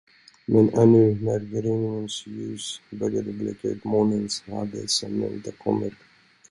Men 0.47 0.69
ännu 0.73 1.15
när 1.21 1.39
gryningens 1.39 2.27
ljus 2.27 2.81
började 2.91 3.33
bleka 3.33 3.67
ut 3.67 3.83
månens 3.83 4.43
hade 4.47 4.87
sömnen 4.87 5.33
inte 5.33 5.51
kommit. 5.51 5.93